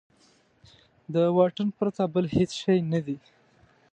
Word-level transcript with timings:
د 1.13 1.15
واټن 1.37 1.67
پرته 1.77 2.03
بل 2.13 2.25
هېڅ 2.37 2.51
شی 2.61 2.77
نه 2.91 2.99
دی. 3.05 3.17